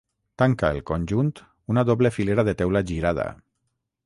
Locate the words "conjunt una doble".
0.91-2.13